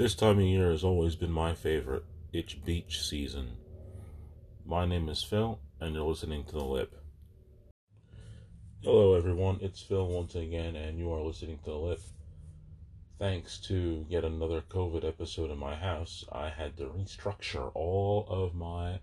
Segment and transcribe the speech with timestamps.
[0.00, 2.04] This time of year has always been my favorite.
[2.32, 3.58] It's beach season.
[4.64, 6.94] My name is Phil, and you're listening to The Lip.
[8.82, 9.58] Hello, everyone.
[9.60, 12.00] It's Phil once again, and you are listening to The Lip.
[13.18, 18.54] Thanks to yet another COVID episode in my house, I had to restructure all of
[18.54, 19.00] my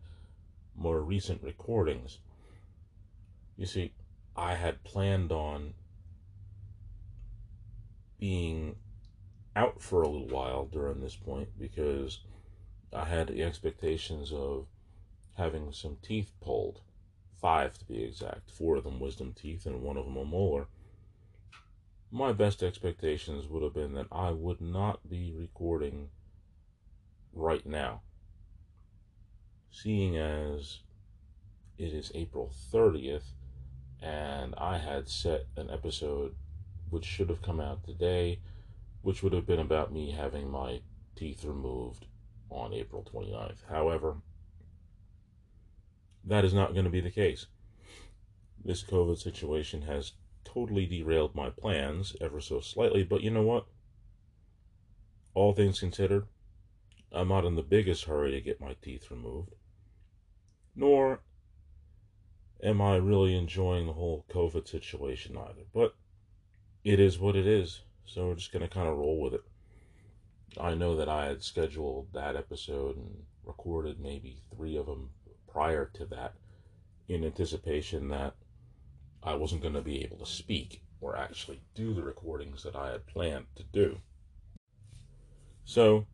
[0.75, 2.17] more recent recordings.
[3.55, 3.93] You see,
[4.35, 5.75] I had planned on
[8.19, 8.77] being
[9.57, 12.19] out for a little while during this point because
[12.93, 14.67] I had the expectations of
[15.35, 16.81] having some teeth pulled.
[17.41, 18.51] Five to be exact.
[18.51, 20.67] Four of them wisdom teeth and one of them a molar.
[22.11, 26.09] My best expectations would have been that I would not be recording
[27.33, 28.01] right now.
[29.71, 30.79] Seeing as
[31.77, 33.33] it is April 30th
[34.01, 36.35] and I had set an episode
[36.89, 38.39] which should have come out today,
[39.07, 40.81] which would have been about me having my
[41.15, 42.05] teeth removed
[42.49, 43.59] on April 29th.
[43.69, 44.17] However,
[46.25, 47.45] that is not going to be the case.
[48.61, 50.11] This COVID situation has
[50.43, 53.67] totally derailed my plans ever so slightly, but you know what?
[55.33, 56.27] All things considered,
[57.09, 59.55] I'm not in the biggest hurry to get my teeth removed,
[60.75, 61.21] nor
[62.61, 65.63] am I really enjoying the whole COVID situation either.
[65.73, 65.95] But
[66.83, 69.43] it is what it is, so we're just going to kind of roll with it.
[70.59, 75.09] I know that I had scheduled that episode and recorded maybe three of them
[75.47, 76.33] prior to that
[77.07, 78.33] in anticipation that
[79.21, 82.91] I wasn't going to be able to speak or actually do the recordings that I
[82.91, 83.97] had planned to do.
[85.65, 86.05] So,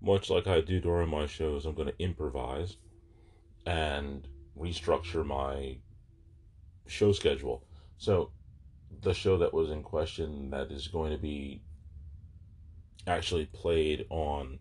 [0.00, 2.76] much like I do during my shows, I'm going to improvise
[3.66, 4.26] and
[4.58, 5.76] restructure my
[6.86, 7.64] show schedule.
[7.98, 8.30] So,
[9.02, 11.60] the show that was in question that is going to be
[13.06, 14.60] actually played on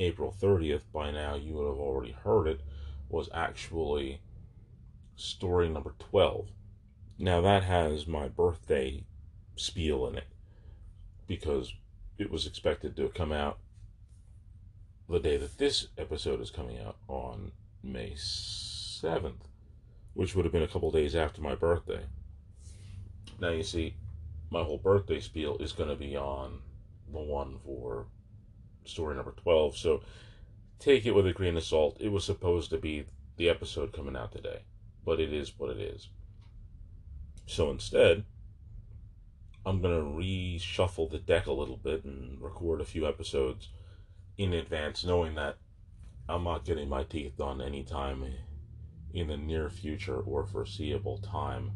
[0.00, 2.60] April 30th, by now you would have already heard it,
[3.08, 4.20] was actually
[5.16, 6.48] story number 12.
[7.18, 9.04] Now, that has my birthday
[9.56, 10.26] spiel in it
[11.26, 11.74] because
[12.18, 13.58] it was expected to come out
[15.08, 17.52] the day that this episode is coming out on
[17.82, 19.42] May 7th,
[20.14, 22.04] which would have been a couple days after my birthday.
[23.40, 23.94] Now, you see,
[24.50, 26.60] my whole birthday spiel is going to be on
[27.10, 28.06] the one for
[28.84, 29.76] story number 12.
[29.76, 30.02] So
[30.78, 31.96] take it with a grain of salt.
[32.00, 33.06] It was supposed to be
[33.36, 34.62] the episode coming out today,
[35.04, 36.08] but it is what it is.
[37.46, 38.24] So instead,
[39.64, 43.68] I'm going to reshuffle the deck a little bit and record a few episodes
[44.38, 45.56] in advance, knowing that
[46.28, 48.24] I'm not getting my teeth done anytime
[49.12, 51.72] in the near future or foreseeable time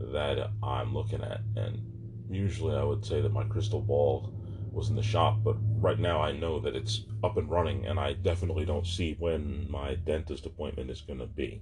[0.00, 1.40] that I'm looking at.
[1.56, 4.32] And usually I would say that my crystal ball
[4.72, 7.98] was in the shop, but right now I know that it's up and running, and
[7.98, 11.60] I definitely don't see when my dentist appointment is going to be.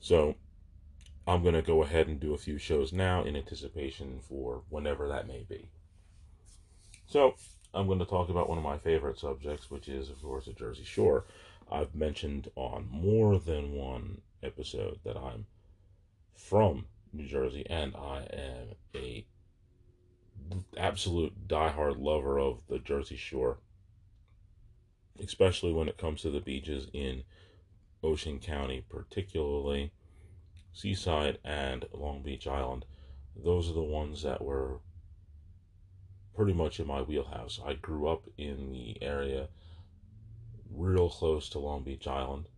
[0.00, 0.34] So
[1.26, 5.08] I'm going to go ahead and do a few shows now in anticipation for whenever
[5.08, 5.68] that may be.
[7.06, 7.34] So
[7.74, 10.52] I'm going to talk about one of my favorite subjects, which is, of course, the
[10.52, 11.24] Jersey Shore.
[11.70, 15.46] I've mentioned on more than one episode that I'm
[16.34, 19.26] from New Jersey, and I am a
[20.76, 23.58] absolute diehard lover of the Jersey Shore,
[25.22, 27.24] especially when it comes to the beaches in
[28.02, 29.92] Ocean County, particularly
[30.72, 32.84] Seaside and Long Beach Island.
[33.36, 34.78] Those are the ones that were
[36.34, 37.60] pretty much in my wheelhouse.
[37.64, 39.48] I grew up in the area
[40.70, 42.48] real close to Long Beach Island.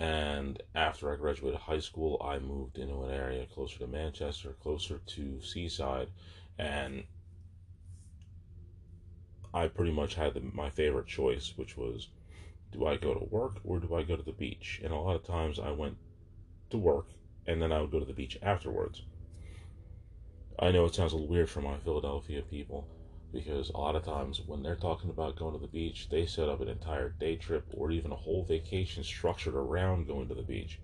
[0.00, 5.02] And after I graduated high school, I moved into an area closer to Manchester, closer
[5.08, 6.08] to Seaside,
[6.58, 7.04] and
[9.52, 12.08] I pretty much had the, my favorite choice, which was
[12.72, 14.80] do I go to work or do I go to the beach?
[14.82, 15.98] And a lot of times I went
[16.70, 17.08] to work
[17.46, 19.02] and then I would go to the beach afterwards.
[20.58, 22.88] I know it sounds a little weird for my Philadelphia people
[23.32, 26.48] because a lot of times when they're talking about going to the beach, they set
[26.48, 30.42] up an entire day trip or even a whole vacation structured around going to the
[30.42, 30.80] beach.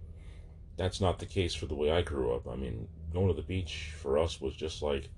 [0.77, 2.47] That's not the case for the way I grew up.
[2.49, 5.09] I mean, going to the beach for us was just like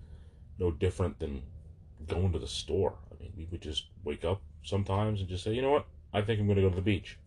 [0.58, 1.43] no different than
[2.06, 2.94] going to the store.
[3.12, 6.23] I mean, we would just wake up sometimes and just say, you know what, I
[6.23, 7.19] think I'm going to go to the beach.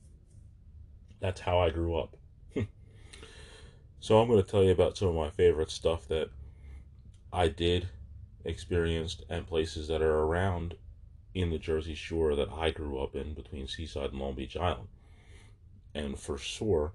[1.20, 2.18] That's how I grew up.
[4.00, 6.30] so I'm going to tell you about some of my favorite stuff that
[7.32, 7.88] I did,
[8.46, 10.76] experienced, and places that are around
[11.34, 14.90] in the Jersey Shore that I grew up in between Seaside and Long Beach Island.
[15.94, 16.94] And for sure,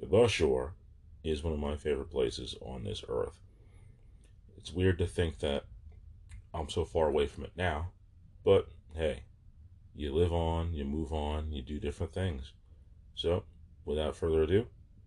[0.00, 0.74] the shore
[1.22, 3.38] is one of my favorite places on this earth.
[4.56, 5.64] It's weird to think that
[6.52, 7.90] I'm so far away from it now,
[8.44, 9.22] but hey,
[9.94, 12.52] you live on, you move on, you do different things.
[13.14, 13.44] So,
[13.84, 14.66] without further ado,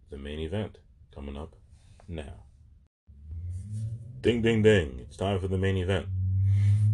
[0.09, 0.77] the main event
[1.13, 1.55] coming up
[2.07, 2.43] now.
[4.23, 4.99] Ding, ding, ding.
[5.01, 6.05] It's time for the main event.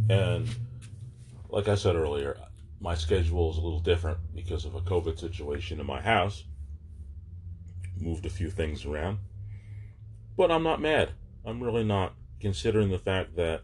[0.09, 0.49] And
[1.47, 2.35] like I said earlier,
[2.81, 6.43] my schedule is a little different because of a COVID situation in my house.
[7.99, 9.19] Moved a few things around.
[10.37, 11.11] But I'm not mad.
[11.45, 13.61] I'm really not, considering the fact that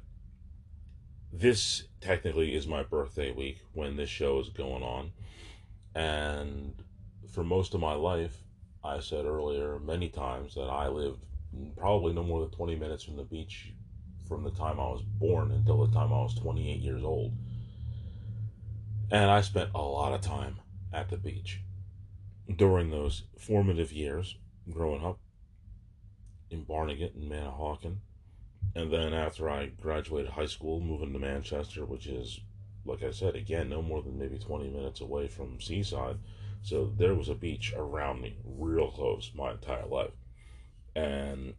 [1.33, 5.11] this technically is my birthday week when this show is going on.
[5.95, 6.75] And
[7.31, 8.43] for most of my life,
[8.83, 11.25] I said earlier many times that I lived
[11.77, 13.73] probably no more than 20 minutes from the beach
[14.27, 17.33] from the time I was born until the time I was 28 years old.
[19.11, 20.59] And I spent a lot of time
[20.91, 21.61] at the beach
[22.55, 24.35] during those formative years
[24.69, 25.19] growing up
[26.49, 27.97] in Barnegat and Manahawkin.
[28.75, 32.39] And then after I graduated high school, moving to Manchester, which is,
[32.83, 36.17] like I said, again, no more than maybe 20 minutes away from Seaside.
[36.61, 40.11] So there was a beach around me, real close, my entire life.
[40.95, 41.55] And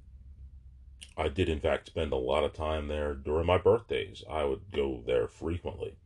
[1.16, 4.24] I did, in fact, spend a lot of time there during my birthdays.
[4.30, 5.96] I would go there frequently.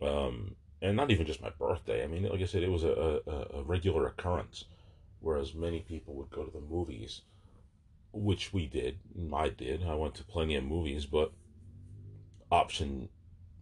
[0.00, 2.02] Um, and not even just my birthday.
[2.02, 4.64] I mean, like I said, it was a, a, a regular occurrence.
[5.20, 7.22] Whereas many people would go to the movies,
[8.12, 8.98] which we did.
[9.34, 9.84] I did.
[9.84, 11.32] I went to plenty of movies, but
[12.50, 13.10] option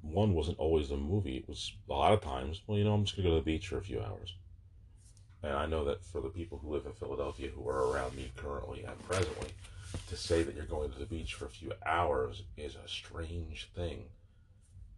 [0.02, 1.38] one wasn't always the movie.
[1.38, 3.40] It was a lot of times, well, you know, I'm just going to go to
[3.40, 4.36] the beach for a few hours.
[5.42, 8.32] And I know that for the people who live in Philadelphia who are around me
[8.36, 9.48] currently and presently,
[10.08, 13.70] to say that you're going to the beach for a few hours is a strange
[13.74, 14.04] thing.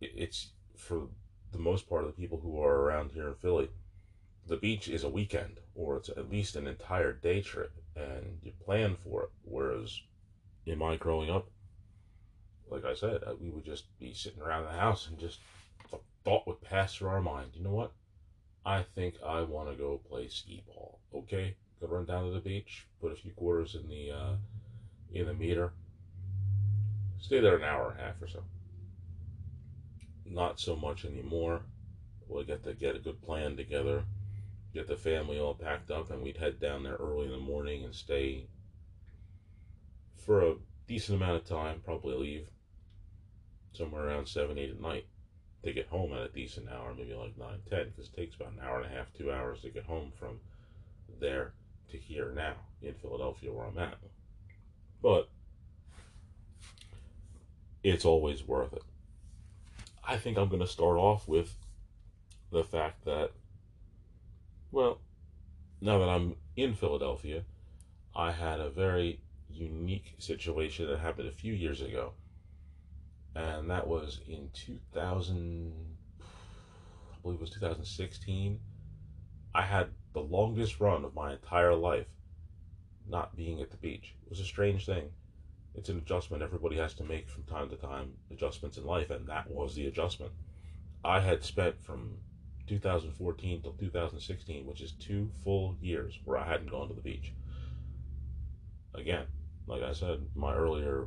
[0.00, 1.08] It's for
[1.52, 3.68] the most part of the people who are around here in Philly,
[4.46, 8.52] the beach is a weekend or it's at least an entire day trip and you
[8.64, 9.30] plan for it.
[9.44, 10.00] Whereas
[10.66, 11.48] in my growing up,
[12.70, 15.38] like I said, uh, we would just be sitting around the house and just
[15.92, 17.50] a thought would pass through our mind.
[17.54, 17.92] You know what?
[18.64, 20.98] I think I want to go play skee ball.
[21.14, 24.34] Okay, go run down to the beach, put a few quarters in the uh,
[25.12, 25.72] in the meter,
[27.20, 28.42] stay there an hour and a half or so
[30.30, 31.62] not so much anymore.
[32.28, 34.04] We'll get to get a good plan together,
[34.72, 37.84] get the family all packed up, and we'd head down there early in the morning
[37.84, 38.46] and stay
[40.24, 40.54] for a
[40.86, 42.46] decent amount of time, probably leave
[43.72, 45.06] somewhere around 7, 8 at night
[45.64, 48.52] to get home at a decent hour, maybe like 9, 10, because it takes about
[48.52, 50.40] an hour and a half, two hours to get home from
[51.20, 51.52] there
[51.90, 53.98] to here now in Philadelphia where I'm at.
[55.02, 55.28] But
[57.82, 58.82] it's always worth it.
[60.06, 61.54] I think I'm going to start off with
[62.50, 63.30] the fact that,
[64.72, 64.98] well,
[65.80, 67.42] now that I'm in Philadelphia,
[68.14, 69.20] I had a very
[69.50, 72.12] unique situation that happened a few years ago.
[73.34, 75.72] And that was in 2000,
[76.20, 78.60] I believe it was 2016.
[79.54, 82.08] I had the longest run of my entire life
[83.08, 84.14] not being at the beach.
[84.24, 85.10] It was a strange thing
[85.74, 89.26] it's an adjustment everybody has to make from time to time adjustments in life and
[89.28, 90.32] that was the adjustment
[91.04, 92.16] i had spent from
[92.66, 97.32] 2014 till 2016 which is two full years where i hadn't gone to the beach
[98.94, 99.26] again
[99.66, 101.06] like i said my earlier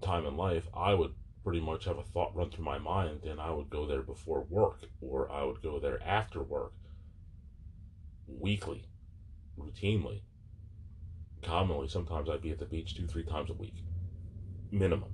[0.00, 1.14] time in life i would
[1.44, 4.46] pretty much have a thought run through my mind and i would go there before
[4.50, 6.72] work or i would go there after work
[8.26, 8.84] weekly
[9.58, 10.20] routinely
[11.46, 13.76] commonly, sometimes I'd be at the beach two, three times a week,
[14.70, 15.10] minimum.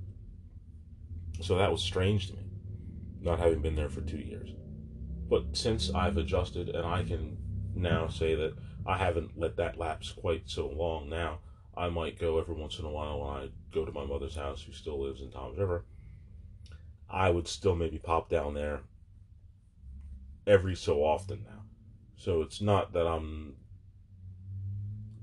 [1.41, 2.45] So that was strange to me,
[3.21, 4.51] not having been there for two years.
[5.29, 7.37] But since I've adjusted and I can
[7.75, 8.55] now say that
[8.87, 11.39] I haven't let that lapse quite so long now,
[11.77, 14.63] I might go every once in a while when I go to my mother's house,
[14.63, 15.85] who still lives in Toms River.
[17.09, 18.81] I would still maybe pop down there
[20.47, 21.63] every so often now.
[22.17, 23.57] So it's not that I'm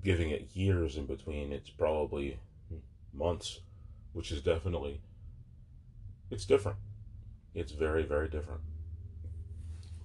[0.04, 2.40] giving it years in between, it's probably
[3.14, 3.60] months,
[4.14, 5.02] which is definitely
[6.32, 6.78] it's different.
[7.56, 8.62] It's very, very different.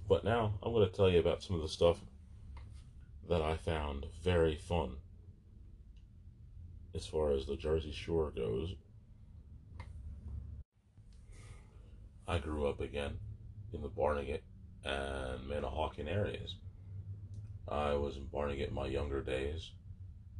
[0.09, 1.99] But now I'm going to tell you about some of the stuff
[3.29, 4.97] that I found very fun
[6.95, 8.73] as far as the Jersey Shore goes.
[12.27, 13.17] I grew up again
[13.73, 14.43] in the Barnegat
[14.83, 16.55] and Manahawkin areas.
[17.67, 19.71] I was in Barnegat in my younger days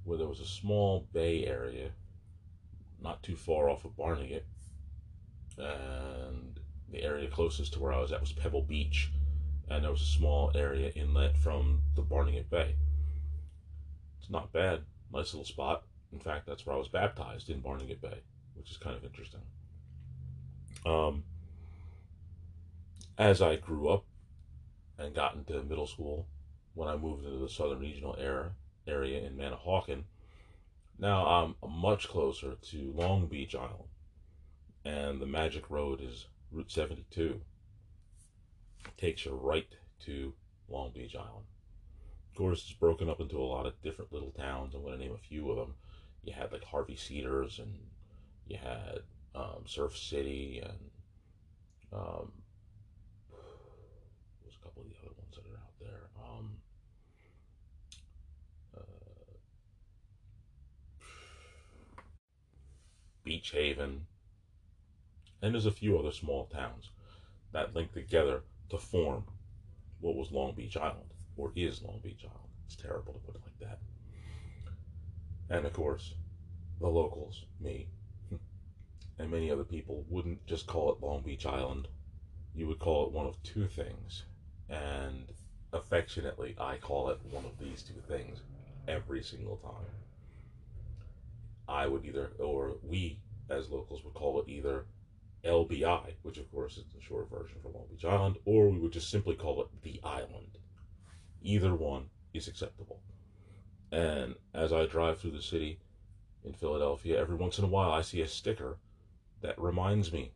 [0.04, 1.90] where there was a small bay area
[3.02, 4.46] not too far off of Barnegat.
[5.58, 6.60] And
[6.92, 9.12] the area closest to where I was at was Pebble Beach.
[9.70, 12.76] And there was a small area inlet from the Barnegat Bay.
[14.20, 14.82] It's not bad.
[15.12, 15.84] Nice little spot.
[16.16, 18.22] In fact, that's where I was baptized in Barnegat Bay,
[18.56, 19.42] which is kind of interesting.
[20.86, 21.26] Um,
[23.18, 24.06] as I grew up
[24.98, 26.26] and got into middle school,
[26.74, 28.52] when I moved into the Southern Regional area,
[28.88, 30.04] area in Manahawkin,
[30.98, 33.90] now I'm much closer to Long Beach Island,
[34.86, 37.42] and the Magic Road is Route 72.
[38.86, 39.68] It takes you right
[40.06, 40.34] to
[40.70, 41.46] Long Beach Island.
[42.32, 44.74] Of course, it's broken up into a lot of different little towns.
[44.74, 45.76] I'm going to name a few of them.
[46.26, 47.72] You had like Harvey Cedars, and
[48.48, 49.02] you had
[49.36, 50.90] um, Surf City, and
[51.94, 52.32] um,
[53.32, 56.10] a couple of the other ones that are out there.
[56.18, 56.58] Um,
[58.76, 58.82] uh,
[63.24, 64.08] Beach Haven,
[65.44, 66.90] and there's a few other small towns
[67.52, 69.24] that link together to form
[70.00, 72.50] what was Long Beach Island, or is Long Beach Island.
[72.66, 73.80] It's terrible to put it like that.
[75.50, 76.14] And of course,
[76.80, 77.88] the locals, me,
[79.20, 81.88] and many other people wouldn't just call it Long Beach Island.
[82.54, 84.24] You would call it one of two things.
[84.70, 85.28] And
[85.74, 88.40] affectionately, I call it one of these two things
[88.88, 89.94] every single time.
[91.68, 94.86] I would either, or we as locals would call it either
[95.44, 98.92] LBI, which of course is the short version for Long Beach Island, or we would
[98.92, 100.58] just simply call it the island.
[101.44, 103.00] Either one is acceptable.
[103.92, 105.80] And as I drive through the city
[106.44, 108.78] in Philadelphia, every once in a while I see a sticker
[109.42, 110.32] that reminds me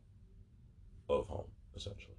[1.08, 2.14] of home, essentially.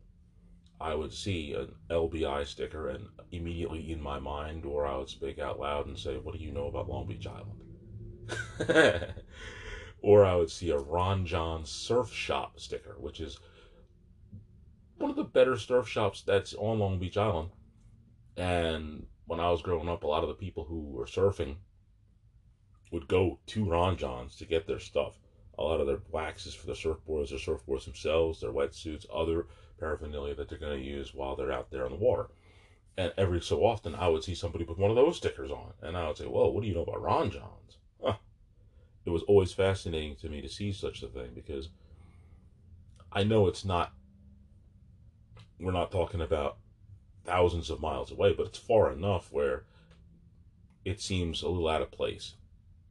[0.80, 5.38] I would see an LBI sticker and immediately in my mind, or I would speak
[5.38, 7.62] out loud and say, What do you know about Long Beach Island?
[10.02, 13.40] or I would see a Ron Jon surf shop sticker, which is
[14.98, 17.52] one of the better surf shops that's on Long Beach Island.
[18.38, 21.58] And when I was growing up, a lot of the people who were surfing
[22.92, 25.20] would go to Ron Jon's to get their stuff.
[25.58, 29.48] A lot of their waxes for their surfboards, their surfboards themselves, their wetsuits, other
[29.80, 32.28] paraphernalia that they're going to use while they're out there on the water.
[32.98, 35.96] And every so often, I would see somebody put one of those stickers on, and
[35.96, 38.18] I would say, "Whoa, what do you know about Ron Jon's?" Huh.
[39.06, 41.70] It was always fascinating to me to see such a thing because
[43.12, 43.94] I know it's not.
[45.60, 46.58] We're not talking about
[47.24, 49.64] thousands of miles away, but it's far enough where
[50.86, 52.34] it seems a little out of place.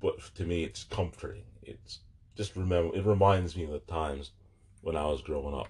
[0.00, 1.44] But to me, it's comforting.
[1.62, 2.00] It's
[2.36, 2.96] just remember.
[2.96, 4.30] It reminds me of the times
[4.80, 5.68] when I was growing up.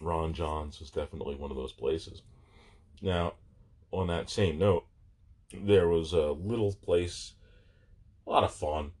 [0.00, 2.22] Ron Jons was definitely one of those places.
[3.02, 3.34] Now,
[3.90, 4.86] on that same note,
[5.52, 7.32] there was a little place,
[8.26, 8.92] a lot of fun,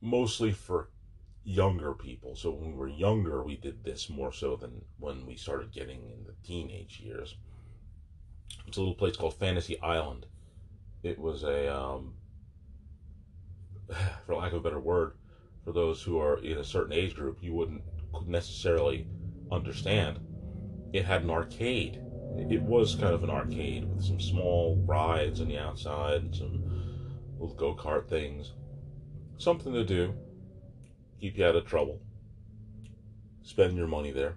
[0.00, 0.88] mostly for
[1.48, 2.36] younger people.
[2.36, 6.10] So when we were younger, we did this more so than when we started getting
[6.10, 7.36] in the teenage years.
[8.66, 10.26] It's a little place called Fantasy Island.
[11.02, 12.12] It was a, um,
[14.26, 15.14] for lack of a better word,
[15.64, 17.82] for those who are in a certain age group, you wouldn't
[18.26, 19.06] necessarily
[19.50, 20.18] understand.
[20.92, 22.02] It had an arcade.
[22.50, 26.62] It was kind of an arcade with some small rides on the outside and some
[27.38, 28.52] little go kart things.
[29.38, 30.14] Something to do
[31.20, 32.00] keep you out of trouble.
[33.42, 34.36] Spend your money there.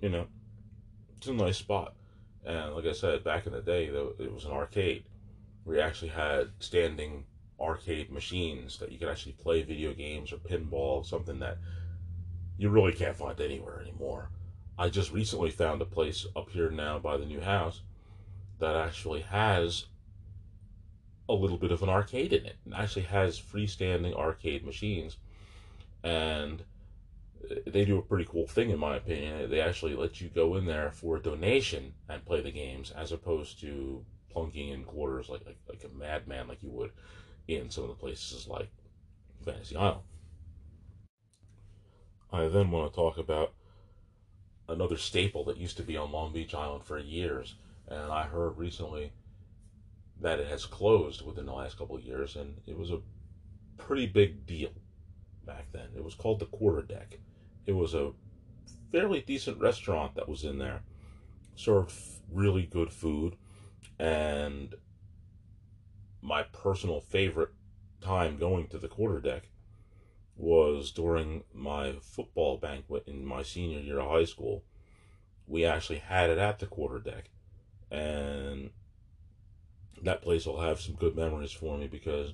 [0.00, 0.26] You know,
[1.16, 1.94] it's a nice spot.
[2.44, 5.04] And like I said, back in the day, it was an arcade.
[5.64, 7.24] We actually had standing
[7.60, 11.58] arcade machines that you could actually play video games or pinball, something that
[12.58, 14.30] you really can't find anywhere anymore.
[14.78, 17.82] I just recently found a place up here now by the new house
[18.58, 19.86] that actually has
[21.28, 22.56] a little bit of an arcade in it.
[22.66, 25.18] It actually has freestanding arcade machines
[26.02, 26.62] and
[27.50, 29.50] uh, they do a pretty cool thing in my opinion.
[29.50, 33.12] They actually let you go in there for a donation and play the games as
[33.12, 36.90] opposed to plunking in quarters like like, like a madman like you would
[37.48, 38.70] in some of the places like
[39.44, 40.02] Fantasy Island.
[42.32, 43.52] I then want to talk about
[44.68, 47.56] another staple that used to be on Long Beach Island for years,
[47.88, 49.12] and I heard recently
[50.20, 53.00] that it has closed within the last couple of years, and it was a
[53.76, 54.70] pretty big deal
[55.46, 55.88] back then.
[55.96, 57.18] It was called the Quarter Deck.
[57.66, 58.12] It was a
[58.90, 60.82] fairly decent restaurant that was in there.
[61.54, 61.92] Served
[62.30, 63.36] really good food,
[63.98, 64.74] and
[66.20, 67.50] my personal favorite
[68.00, 69.48] time going to the Quarter Deck
[70.36, 74.64] was during my football banquet in my senior year of high school.
[75.46, 77.30] We actually had it at the Quarter Deck,
[77.90, 78.70] and
[80.02, 82.32] that place will have some good memories for me because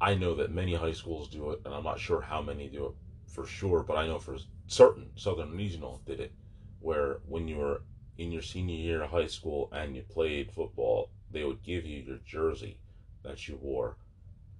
[0.00, 2.86] I know that many high schools do it, and I'm not sure how many do
[2.86, 2.92] it
[3.26, 4.36] for sure, but I know for
[4.66, 6.32] certain Southern Regional did it,
[6.80, 7.82] where when you were
[8.18, 12.02] in your senior year of high school and you played football, they would give you
[12.02, 12.78] your jersey
[13.22, 13.96] that you wore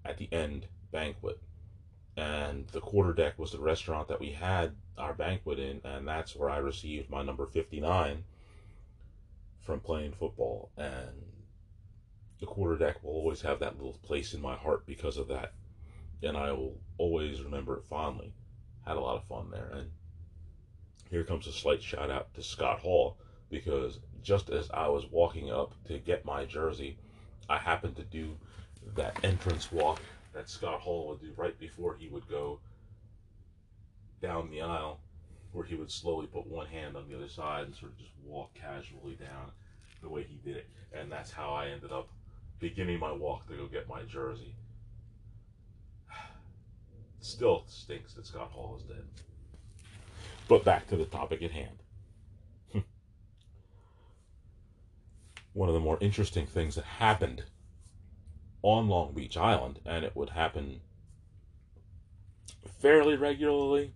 [0.04, 1.38] at the end banquet.
[2.16, 6.34] and the quarter deck was the restaurant that we had our banquet in, and that's
[6.34, 8.24] where I received my number 59
[9.60, 10.70] from playing football.
[10.78, 11.12] And
[12.40, 15.52] the quarter deck will always have that little place in my heart because of that.
[16.22, 18.32] And I will always remember it fondly.
[18.86, 19.70] Had a lot of fun there.
[19.72, 19.90] And
[21.10, 23.18] here comes a slight shout out to Scott Hall
[23.50, 26.98] because just as I was walking up to get my jersey,
[27.48, 28.36] I happened to do
[28.94, 30.00] that entrance walk
[30.32, 32.60] that Scott Hall would do right before he would go
[34.20, 35.00] down the aisle,
[35.52, 38.10] where he would slowly put one hand on the other side and sort of just
[38.24, 39.50] walk casually down
[40.02, 40.68] the way he did it.
[40.92, 42.08] And that's how I ended up
[42.58, 44.54] beginning my walk to go get my jersey.
[47.20, 49.04] Still stinks that Scott Hall is dead.
[50.48, 51.82] But back to the topic at hand.
[55.52, 57.44] One of the more interesting things that happened
[58.62, 60.80] on Long Beach Island, and it would happen
[62.80, 63.92] fairly regularly,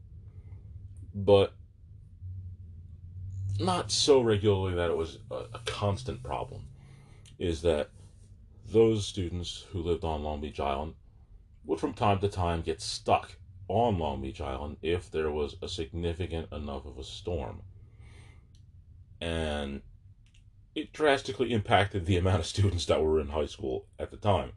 [1.15, 1.53] but
[3.59, 6.63] not so regularly that it was a, a, constant problem,
[7.39, 7.91] is that
[8.73, 10.95] those students who lived on Long Beach Island
[11.65, 13.37] would from time to time get stuck
[13.69, 17.63] on Long Beach Island if there was a significant enough of a storm.
[19.21, 19.83] And
[20.75, 24.53] it drastically impacted the amount of students that were in high school at the time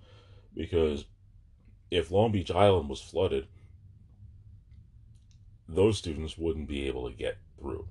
[0.56, 1.06] because
[1.92, 3.48] if Long Beach Island was flooded,
[5.68, 7.88] those students wouldn't be able to get through.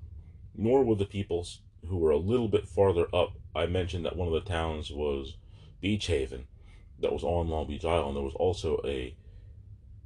[0.55, 1.47] Nor would the people
[1.87, 3.33] who were a little bit farther up.
[3.55, 5.35] I mentioned that one of the towns was
[5.83, 6.47] Beach Haven,
[6.99, 8.15] that was on Long Beach Island.
[8.15, 9.17] There was also a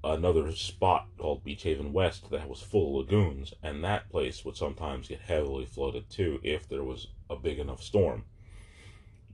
[0.04, 4.58] another spot called Beach Haven West that was full of lagoons, and that place would
[4.58, 8.26] sometimes get heavily flooded too if there was a big enough storm.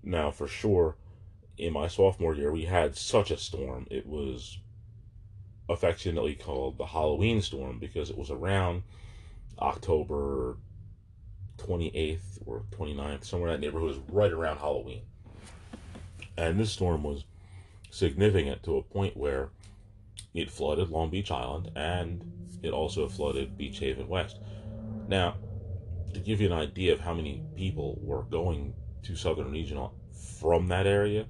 [0.04, 0.98] Now, for sure,
[1.58, 3.88] in my sophomore year, we had such a storm.
[3.90, 4.60] It was
[5.70, 8.84] affectionately called the Halloween storm because it was around
[9.60, 10.58] October
[11.58, 13.92] 28th or 29th, somewhere in that neighborhood.
[13.92, 15.04] It was right around Halloween.
[16.38, 17.26] And this storm was
[17.92, 19.50] significant to a point where
[20.34, 22.24] it flooded Long Beach Island and
[22.64, 24.40] it also flooded Beach Haven West.
[25.08, 25.36] Now,
[26.14, 29.94] to give you an idea of how many people were going to Southern Regional
[30.40, 31.26] from that area,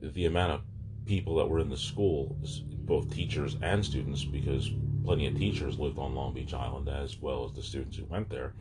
[0.00, 0.60] the amount of
[1.06, 2.36] people that were in the school,
[2.84, 4.70] both teachers and students, because
[5.04, 8.28] plenty of teachers lived on Long Beach Island as well as the students who went
[8.30, 8.54] there,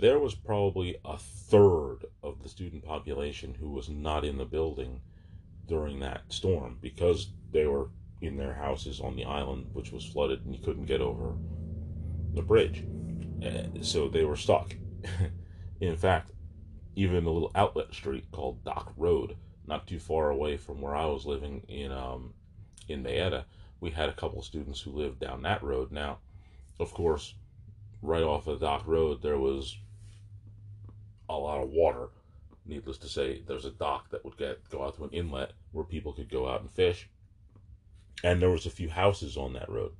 [0.00, 5.00] there was probably a third of the student population who was not in the building
[5.66, 10.44] during that storm because they were in their houses on the island, which was flooded
[10.44, 11.34] and you couldn't get over
[12.34, 12.84] the bridge.
[13.82, 14.74] So they were stuck.
[15.80, 16.32] in fact,
[16.96, 19.36] even a little outlet street called Dock Road,
[19.66, 22.34] not too far away from where I was living in um,
[22.88, 23.44] in Mayetta,
[23.80, 25.92] we had a couple of students who lived down that road.
[25.92, 26.18] Now,
[26.80, 27.34] of course,
[28.02, 29.76] right off of Dock Road, there was
[31.28, 32.08] a lot of water.
[32.64, 35.84] Needless to say, there's a dock that would get go out to an inlet where
[35.84, 37.08] people could go out and fish.
[38.22, 39.92] And there was a few houses on that road.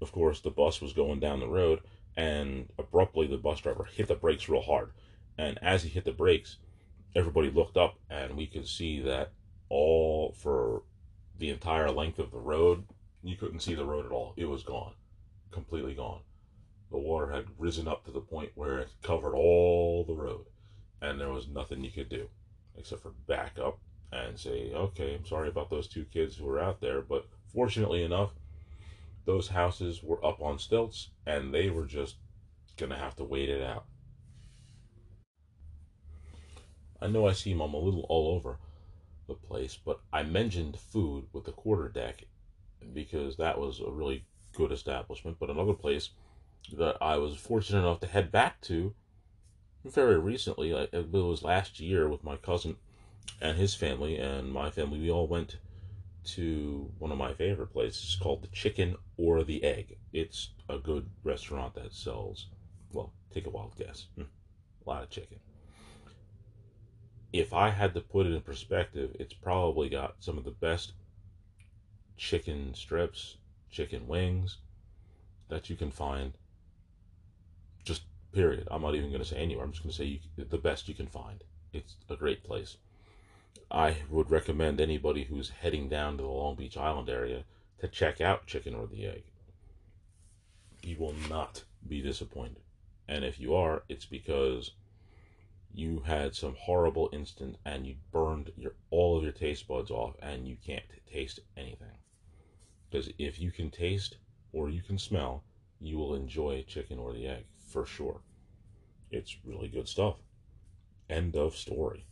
[0.00, 1.80] Of course, the bus was going down the road,
[2.16, 4.90] and abruptly the bus driver hit the brakes real hard.
[5.36, 6.56] And as he hit the brakes,
[7.14, 9.32] everybody looked up, and we could see that
[9.68, 10.82] all for
[11.38, 12.84] the entire length of the road,
[13.22, 14.34] you couldn't see the road at all.
[14.36, 14.94] It was gone,
[15.50, 16.20] completely gone
[16.90, 20.46] the water had risen up to the point where it covered all the road,
[21.00, 22.28] and there was nothing you could do
[22.76, 23.78] except for back up
[24.12, 28.02] and say, okay, I'm sorry about those two kids who were out there, but fortunately
[28.04, 28.32] enough,
[29.26, 32.16] those houses were up on stilts and they were just
[32.78, 33.84] going to have to wait it out.
[37.00, 38.58] I know I seem I'm a little all over
[39.26, 42.24] the place, but I mentioned food with the quarter deck
[42.94, 44.24] because that was a really
[44.54, 45.36] good establishment.
[45.38, 46.10] But another place
[46.76, 48.94] that I was fortunate enough to head back to
[49.84, 50.72] very recently.
[50.72, 52.76] It was last year with my cousin
[53.40, 54.98] and his family and my family.
[54.98, 55.56] We all went
[56.24, 59.96] to one of my favorite places called the Chicken or the Egg.
[60.12, 62.48] It's a good restaurant that sells,
[62.92, 65.38] well, take a wild guess, hmm, a lot of chicken.
[67.32, 70.92] If I had to put it in perspective, it's probably got some of the best
[72.16, 73.36] chicken strips,
[73.70, 74.58] chicken wings
[75.48, 76.32] that you can find
[77.88, 78.68] just period.
[78.70, 79.64] I'm not even going to say anywhere.
[79.64, 81.42] I'm just going to say you, the best you can find.
[81.72, 82.76] It's a great place.
[83.70, 87.44] I would recommend anybody who's heading down to the Long Beach Island area
[87.80, 89.24] to check out Chicken or the Egg.
[90.82, 92.62] You will not be disappointed.
[93.08, 94.72] And if you are, it's because
[95.72, 100.14] you had some horrible instant and you burned your all of your taste buds off
[100.22, 101.96] and you can't taste anything.
[102.90, 104.16] Because if you can taste
[104.52, 105.44] or you can smell,
[105.80, 108.20] you will enjoy chicken or the egg for sure.
[109.10, 110.16] It's really good stuff.
[111.08, 112.04] End of story.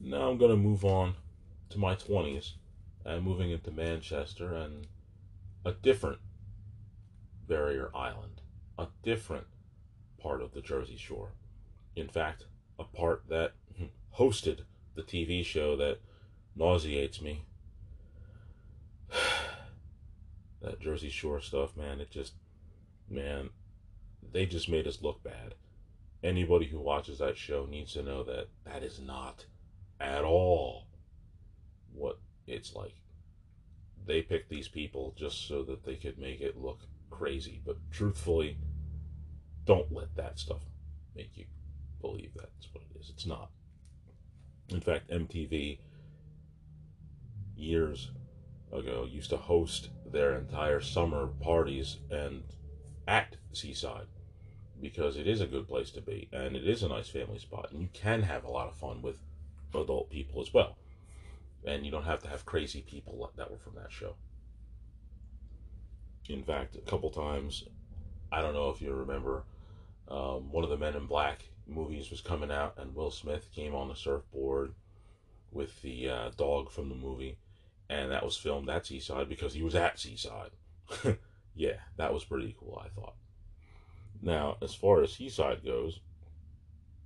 [0.00, 1.14] Now I'm going to move on
[1.70, 2.52] to my 20s
[3.04, 4.86] and moving into Manchester and
[5.64, 6.18] a different
[7.48, 8.42] barrier island,
[8.78, 9.46] a different
[10.18, 11.32] part of the Jersey Shore.
[11.96, 12.44] In fact,
[12.78, 13.52] a part that
[14.18, 14.60] hosted
[14.94, 15.98] the TV show that
[16.56, 17.44] nauseates me.
[20.62, 22.34] that Jersey Shore stuff, man, it just,
[23.14, 23.50] man,
[24.32, 25.54] they just made us look bad.
[26.22, 29.46] Anybody who watches that show needs to know that that is not
[30.00, 30.86] at all
[31.92, 32.94] what it's like.
[34.06, 38.58] They picked these people just so that they could make it look crazy, but truthfully,
[39.64, 40.62] don't let that stuff
[41.14, 41.44] make you
[42.00, 43.10] believe that's what it is.
[43.10, 43.50] It's not.
[44.68, 45.78] In fact, MTV
[47.56, 48.10] years
[48.72, 52.42] ago used to host their entire summer parties and
[53.06, 54.06] at Seaside
[54.80, 57.68] because it is a good place to be and it is a nice family spot
[57.70, 59.16] and you can have a lot of fun with
[59.74, 60.76] adult people as well.
[61.66, 64.14] And you don't have to have crazy people that were from that show.
[66.28, 67.64] In fact, a couple times,
[68.30, 69.44] I don't know if you remember,
[70.08, 73.74] um, one of the Men in Black movies was coming out, and Will Smith came
[73.74, 74.74] on the surfboard
[75.50, 77.38] with the uh, dog from the movie,
[77.88, 80.50] and that was filmed at Seaside because he was at Seaside.
[81.54, 83.14] yeah, that was pretty cool, I thought.
[84.22, 86.00] Now, as far as Seaside goes,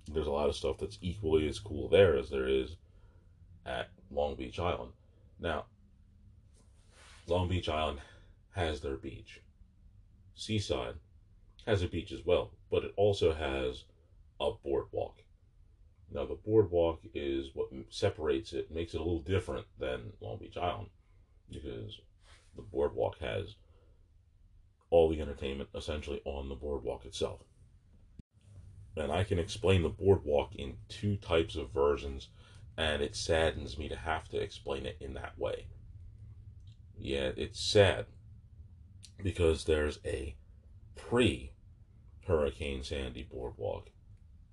[0.06, 2.76] there's a lot of stuff that's equally as cool there as there is
[3.66, 4.92] at Long Beach Island.
[5.38, 5.66] Now,
[7.26, 8.00] Long Beach Island
[8.52, 9.40] has their beach.
[10.34, 10.94] Seaside
[11.66, 13.84] has a beach as well, but it also has
[14.40, 15.22] a boardwalk.
[16.10, 20.56] Now, the boardwalk is what separates it, makes it a little different than Long Beach
[20.56, 20.88] Island,
[21.50, 22.00] because
[22.56, 23.56] the boardwalk has
[24.90, 27.40] all the entertainment essentially on the boardwalk itself.
[28.96, 32.28] And I can explain the boardwalk in two types of versions,
[32.76, 35.66] and it saddens me to have to explain it in that way.
[36.98, 38.06] Yeah, it's sad
[39.22, 40.34] because there's a
[40.96, 41.52] pre
[42.26, 43.90] Hurricane Sandy boardwalk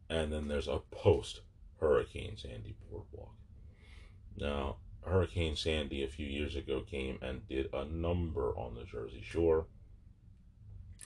[0.09, 1.41] and then there's a post
[1.79, 3.33] Hurricane Sandy boardwalk.
[4.37, 9.21] Now, Hurricane Sandy a few years ago came and did a number on the Jersey
[9.23, 9.65] Shore.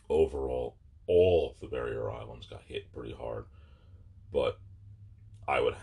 [0.10, 0.76] Overall,
[1.08, 3.46] all of the barrier islands got hit pretty hard,
[4.34, 4.60] but
[5.48, 5.76] I would,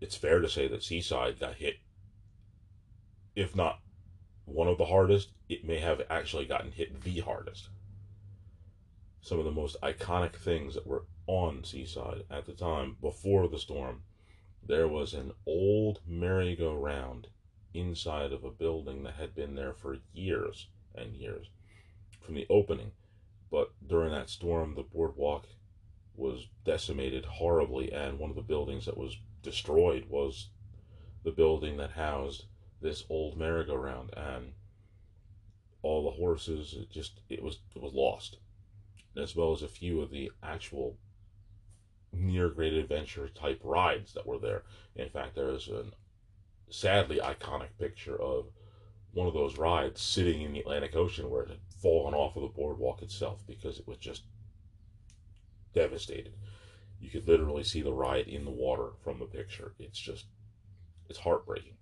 [0.00, 1.76] it's fair to say that Seaside got hit,
[3.34, 3.80] if not
[4.44, 7.68] one of the hardest, it may have actually gotten hit the hardest.
[9.22, 13.58] Some of the most iconic things that were on Seaside at the time before the
[13.58, 14.02] storm,
[14.62, 17.28] there was an old merry-go-round
[17.72, 21.46] inside of a building that had been there for years and years
[22.20, 22.92] from the opening.
[23.54, 25.46] But during that storm, the boardwalk
[26.16, 30.48] was decimated horribly, and one of the buildings that was destroyed was
[31.22, 32.46] the building that housed
[32.80, 34.54] this old merry-go-round, and
[35.82, 38.38] all the horses, it just it was it was lost,
[39.16, 40.98] as well as a few of the actual
[42.12, 44.64] near great adventure type rides that were there.
[44.96, 45.92] In fact, there is a
[46.70, 48.46] sadly iconic picture of
[49.14, 52.42] one of those rides sitting in the Atlantic Ocean where it had fallen off of
[52.42, 54.24] the boardwalk itself because it was just
[55.72, 56.34] devastated.
[57.00, 59.74] You could literally see the ride in the water from the picture.
[59.78, 60.26] It's just,
[61.08, 61.76] it's heartbreaking.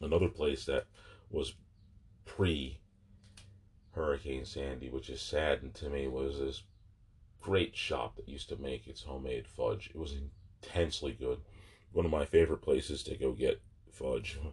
[0.00, 0.86] Another place that
[1.30, 1.54] was
[2.24, 2.78] pre
[3.92, 6.62] Hurricane Sandy, which is saddened to me, was this
[7.40, 9.90] great shop that used to make its homemade fudge.
[9.90, 10.14] It was
[10.62, 11.40] intensely good.
[11.92, 13.60] One of my favorite places to go get
[13.92, 14.38] fudge.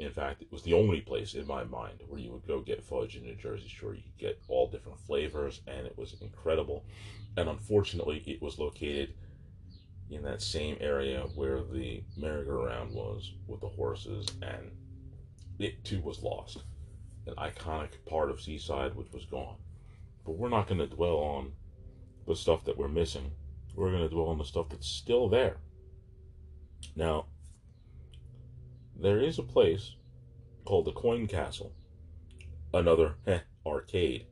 [0.00, 2.82] In fact, it was the only place in my mind where you would go get
[2.82, 3.94] fudge in New Jersey Shore.
[3.94, 6.86] You could get all different flavors, and it was incredible.
[7.36, 9.12] And unfortunately, it was located
[10.10, 14.70] in that same area where the merry-go-round was with the horses, and
[15.58, 16.64] it too was lost.
[17.26, 19.56] An iconic part of Seaside, which was gone.
[20.24, 21.52] But we're not going to dwell on
[22.26, 23.30] the stuff that we're missing.
[23.74, 25.58] We're going to dwell on the stuff that's still there.
[26.96, 27.26] Now,
[29.00, 29.94] there is a place
[30.64, 31.72] called the Coin Castle,
[32.74, 34.26] another heh, arcade,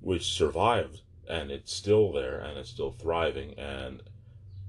[0.00, 3.58] which survived and it's still there and it's still thriving.
[3.58, 4.02] And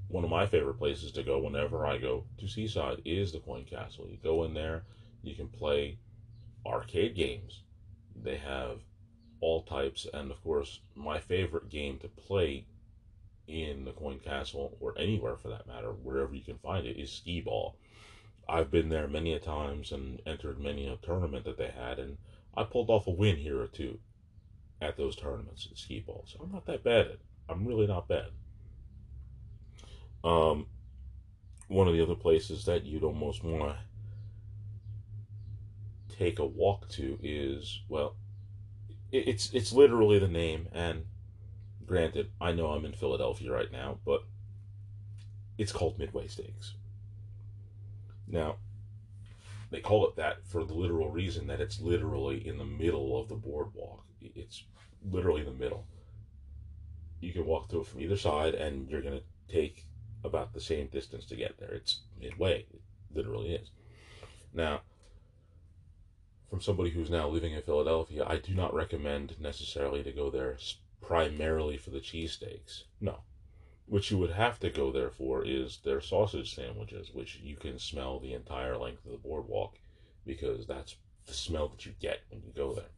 [0.08, 3.64] one of my favorite places to go whenever I go to Seaside is the Coin
[3.64, 4.06] Castle.
[4.08, 4.84] You go in there,
[5.22, 5.98] you can play
[6.66, 7.62] arcade games.
[8.20, 8.80] They have
[9.40, 12.66] all types, and of course, my favorite game to play
[13.46, 17.12] in the Coin Castle or anywhere for that matter, wherever you can find it, is
[17.12, 17.76] skee ball.
[18.48, 22.18] I've been there many a times and entered many a tournament that they had, and
[22.56, 23.98] I pulled off a win here or two
[24.80, 26.24] at those tournaments at skee ball.
[26.26, 27.18] So I'm not that bad at.
[27.48, 28.28] I'm really not bad.
[30.22, 30.66] Um,
[31.68, 33.76] one of the other places that you'd almost want
[36.08, 38.16] to take a walk to is well,
[39.12, 40.68] it's it's literally the name.
[40.72, 41.04] And
[41.86, 44.24] granted, I know I'm in Philadelphia right now, but
[45.58, 46.74] it's called Midway Steaks.
[48.26, 48.56] Now,
[49.70, 53.28] they call it that for the literal reason that it's literally in the middle of
[53.28, 54.04] the boardwalk.
[54.20, 54.64] It's
[55.10, 55.86] literally in the middle.
[57.20, 59.86] You can walk through it from either side, and you're going to take
[60.24, 61.72] about the same distance to get there.
[61.72, 62.66] It's midway.
[62.72, 62.80] It
[63.14, 63.70] literally is.
[64.52, 64.82] Now,
[66.48, 70.56] from somebody who's now living in Philadelphia, I do not recommend necessarily to go there
[71.00, 72.84] primarily for the cheesesteaks.
[73.00, 73.18] No.
[73.86, 77.78] What you would have to go there for is their sausage sandwiches, which you can
[77.78, 79.76] smell the entire length of the boardwalk
[80.26, 82.90] because that's the smell that you get when you go there.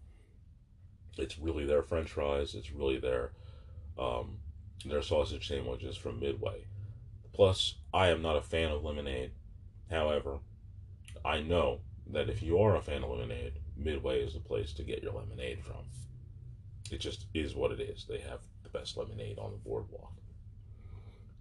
[1.19, 2.55] It's really their French fries.
[2.55, 3.33] It's really their
[3.99, 4.39] um,
[4.85, 6.67] their sausage sandwiches from Midway.
[7.33, 9.33] Plus, I am not a fan of lemonade.
[9.91, 10.39] However,
[11.25, 11.81] I know
[12.13, 15.13] that if you are a fan of lemonade, Midway is the place to get your
[15.13, 15.87] lemonade from.
[16.91, 18.05] It just is what it is.
[18.05, 20.13] They have the best lemonade on the boardwalk.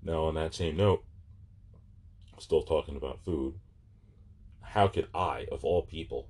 [0.06, 1.04] Now, on that same note,
[2.38, 3.56] still talking about food,
[4.62, 6.30] how could I, of all people,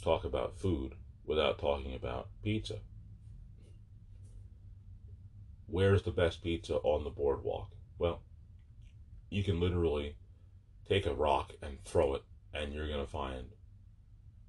[0.00, 0.94] talk about food
[1.26, 2.78] without talking about pizza?
[5.66, 7.70] Where's the best pizza on the boardwalk?
[7.98, 8.22] Well,
[9.28, 10.14] you can literally
[10.88, 13.48] take a rock and throw it, and you're going to find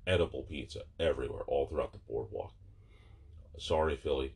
[0.06, 2.54] edible pizza everywhere, all throughout the boardwalk.
[3.58, 4.36] Sorry, Philly.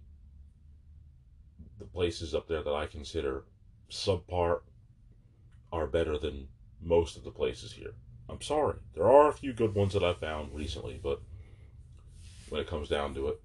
[1.78, 3.44] The places up there that I consider
[3.90, 4.62] subpar
[5.72, 6.48] are better than
[6.82, 7.94] most of the places here.
[8.28, 8.78] I'm sorry.
[8.94, 11.22] There are a few good ones that I've found recently, but
[12.50, 13.42] when it comes down to it,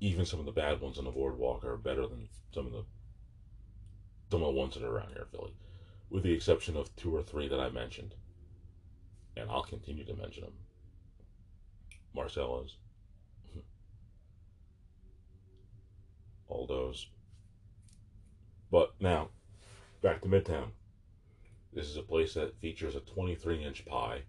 [0.00, 2.84] even some of the bad ones on the boardwalk are better than some of the
[4.30, 5.54] some of the ones that are around here in Philly
[6.10, 8.14] with the exception of two or three that I mentioned.
[9.36, 10.52] And I'll continue to mention them.
[12.14, 12.76] Marcella's,
[16.50, 17.06] Aldo's.
[18.70, 19.30] But now,
[20.00, 20.70] back to Midtown.
[21.72, 24.22] This is a place that features a 23 inch pie,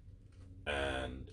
[0.66, 1.28] and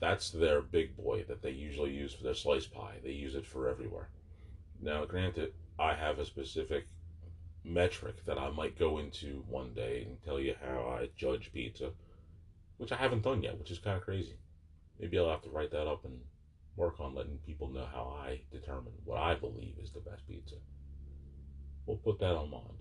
[0.00, 2.96] that's their big boy that they usually use for their slice pie.
[3.02, 4.10] They use it for everywhere.
[4.80, 6.86] Now, granted, I have a specific
[7.64, 11.90] metric that I might go into one day and tell you how I judge pizza,
[12.76, 14.36] which I haven't done yet, which is kind of crazy.
[15.00, 16.20] Maybe I'll have to write that up and
[16.76, 20.56] work on letting people know how I determine what I believe is the best pizza.
[21.86, 22.78] We'll put that on mind.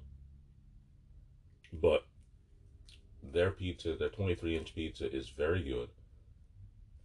[1.72, 2.06] But
[3.22, 5.90] their pizza, their 23 inch pizza, is very good.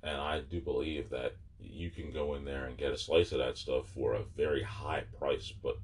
[0.02, 3.38] And I do believe that you can go in there and get a slice of
[3.38, 5.52] that stuff for a very high price.
[5.62, 5.76] But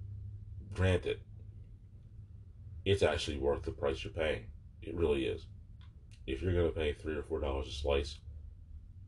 [0.73, 1.21] granted,
[2.85, 4.45] it's actually worth the price you're paying.
[4.83, 5.47] It really is.
[6.27, 8.19] If you're going to pay three or four dollars a slice,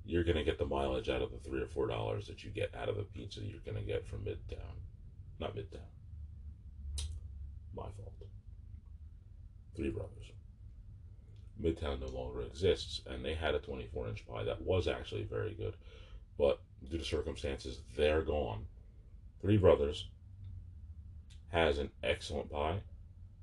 [0.05, 2.51] you're going to get the mileage out of the three or four dollars that you
[2.51, 4.77] get out of the pizza you're going to get from Midtown.
[5.39, 5.98] Not Midtown.
[7.79, 8.13] My fault.
[9.77, 10.13] Three Brothers.
[11.61, 15.55] Midtown no longer exists, and they had a 24 inch pie that was actually very
[15.55, 15.75] good,
[16.39, 18.67] but due to circumstances, they're gone.
[19.41, 20.09] Three Brothers
[21.51, 22.81] has an excellent pie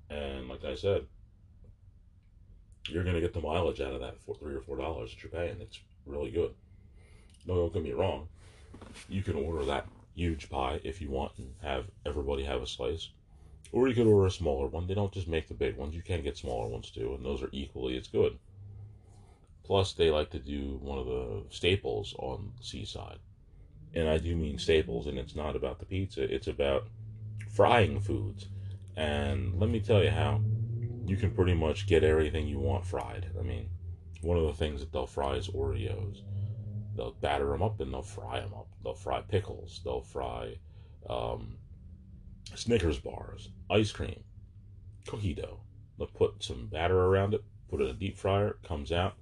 [0.10, 1.06] and like I said,
[2.88, 5.24] you're going to get the mileage out of that for three or four dollars that
[5.24, 5.60] you're paying.
[5.60, 6.54] It's really good.
[7.46, 8.28] No, don't get me wrong.
[9.10, 13.10] You can order that huge pie if you want and have everybody have a slice.
[13.76, 14.88] Or you could order a smaller one.
[14.88, 15.98] They don't just make the big ones.
[15.98, 18.40] You can get smaller ones too, and those are equally as good.
[19.66, 23.20] Plus, they like to do one of the staples on Seaside.
[23.94, 26.88] And I do mean staples, and it's not about the pizza, it's about
[27.50, 28.48] frying foods.
[28.96, 30.40] And let me tell you how
[31.06, 33.30] you can pretty much get everything you want fried.
[33.38, 33.70] I mean,
[34.22, 36.22] one of the things that they'll fry is Oreos.
[36.96, 38.70] They'll batter them up and they'll fry them up.
[38.86, 39.82] They'll fry pickles.
[39.84, 40.60] They'll fry
[41.10, 41.58] um,
[42.54, 44.24] Snickers bars, ice cream,
[45.08, 45.60] cookie dough.
[45.98, 49.16] They'll put some batter around it, put it in a deep fryer, comes out,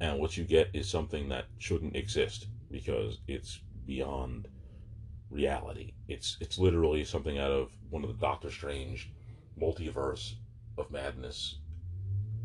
[0.00, 4.48] and what you get is something that shouldn't exist because it's beyond
[5.30, 5.92] reality.
[6.08, 9.10] It's it's literally something out of one of the Doctor Strange
[9.60, 10.34] multiverse
[10.76, 11.56] of madness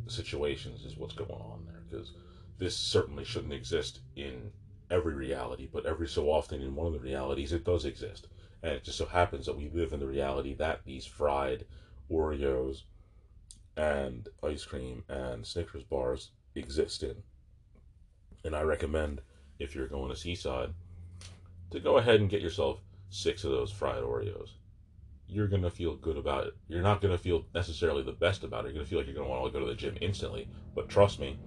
[0.08, 2.13] situations is what's going on there because
[2.58, 4.52] this certainly shouldn't exist in
[4.89, 8.28] every reality, but every so often in one of the realities it does exist.
[8.63, 11.65] And it just so happens that we live in the reality that these fried
[12.10, 12.84] Oreos
[13.76, 17.15] and ice cream and Snickers bars exist in.
[18.45, 19.21] And I recommend,
[19.60, 20.73] if you're going to Seaside,
[21.71, 24.52] to go ahead and get yourself six of those fried Oreos.
[25.28, 26.54] You're going to feel good about it.
[26.67, 28.67] You're not going to feel necessarily the best about it.
[28.67, 30.47] You're going to feel like you're going to want to go to the gym instantly.
[30.76, 31.38] But trust me,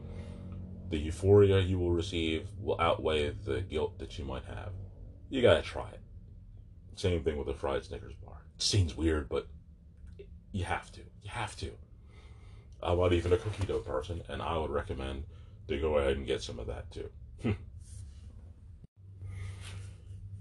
[0.91, 4.73] the euphoria you will receive will outweigh the guilt that you might have.
[5.31, 6.01] You got to try it.
[6.97, 8.43] Same thing with a fried Snickers bar.
[8.57, 9.47] It seems weird, but
[10.53, 11.01] you have to.
[11.23, 11.71] You have to.
[12.83, 15.25] I'm not even a cookie dough person, and I would recommend
[15.69, 17.11] to go ahead and get some of that too.
[17.43, 17.53] Hmm.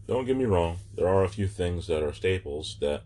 [0.07, 3.03] don't get me wrong, there are a few things that are staples that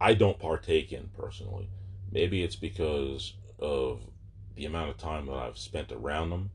[0.00, 1.68] I don't partake in personally.
[2.10, 4.00] Maybe it's because of
[4.56, 6.50] the amount of time that I've spent around them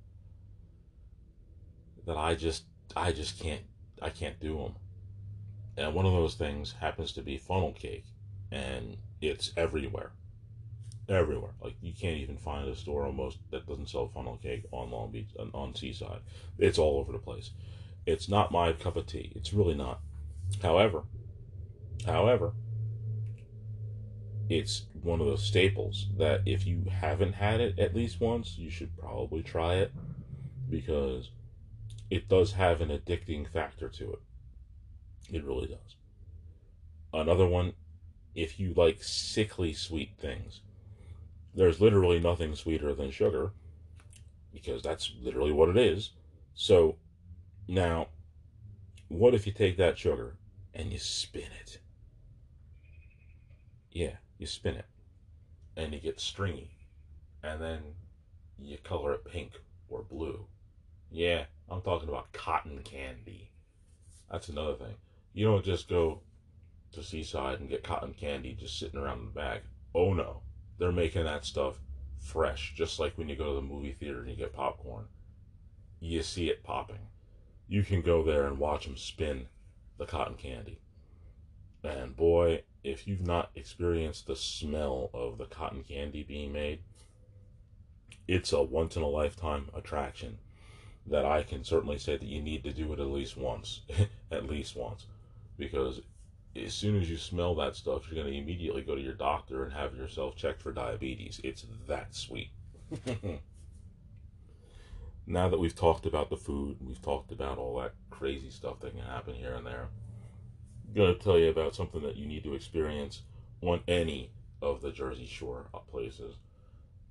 [2.06, 2.64] that I just
[2.96, 3.62] I just can't
[4.02, 4.76] I can't do them.
[5.78, 8.06] And one of those things happens to be funnel cake,
[8.52, 10.12] and it's everywhere,
[11.10, 11.54] everywhere.
[11.62, 15.12] Like you can't even find a store almost that doesn't sell funnel cake on Long
[15.12, 16.22] Beach on, on Seaside.
[16.60, 17.52] It's all over the place.
[18.06, 19.32] It's not my cup of tea.
[19.36, 20.00] It's really not.
[20.62, 21.04] However,
[22.06, 22.54] however,
[24.50, 28.70] it's one of those staples that if you haven't had it at least once, you
[28.70, 29.92] should probably try it
[30.70, 31.32] because
[32.10, 34.20] it does have an addicting factor to it.
[35.32, 35.96] It really does.
[37.14, 37.74] Another one,
[38.36, 40.62] if you like sickly sweet things,
[41.56, 43.52] there's literally nothing sweeter than sugar
[44.52, 46.12] because that's literally what it is.
[46.56, 46.98] So
[47.68, 48.08] now,
[49.08, 50.36] what if you take that sugar
[50.74, 51.80] and you spin it?
[53.92, 54.86] Yeah, you spin it
[55.78, 56.72] and you get stringy
[57.44, 57.82] and then
[58.60, 59.52] you color it pink
[59.90, 60.46] or blue.
[61.12, 63.52] Yeah, I'm talking about cotton candy.
[64.32, 64.96] That's another thing.
[65.34, 66.22] You don't just go
[66.92, 69.62] to Seaside and get cotton candy just sitting around in the bag.
[69.96, 70.42] Oh no,
[70.78, 71.80] they're making that stuff
[72.20, 75.06] fresh, just like when you go to the movie theater and you get popcorn.
[76.00, 77.08] You see it popping.
[77.68, 79.48] You can go there and watch them spin
[79.98, 80.80] the cotton candy.
[81.84, 86.80] And boy, if you've not experienced the smell of the cotton candy being made,
[88.28, 90.38] it's a once in a lifetime attraction
[91.08, 93.82] that I can certainly say that you need to do it at least once.
[94.32, 95.06] at least once.
[95.64, 96.02] Because
[96.56, 99.64] as soon as you smell that stuff, you're going to immediately go to your doctor
[99.64, 101.42] and have yourself checked for diabetes.
[101.44, 102.50] It's that sweet.
[105.26, 108.96] now that we've talked about the food, we've talked about all that crazy stuff that
[108.96, 109.88] can happen here and there,
[110.88, 113.24] I'm going to tell you about something that you need to experience
[113.62, 114.30] on any
[114.62, 116.36] of the Jersey Shore places.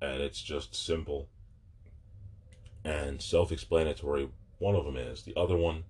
[0.01, 1.27] And it's just simple
[2.85, 4.29] and self explanatory.
[4.59, 5.23] One of them is.
[5.23, 5.83] The other one,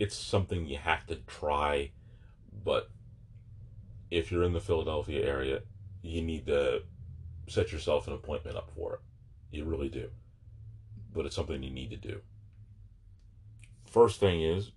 [0.00, 1.90] it's something you have to try,
[2.64, 2.88] but
[4.10, 5.60] if you're in the Philadelphia area,
[6.02, 6.82] you need to
[7.46, 9.00] set yourself an appointment up for it.
[9.50, 10.08] You really do.
[11.12, 12.22] But it's something you need to do.
[13.84, 14.72] First thing is,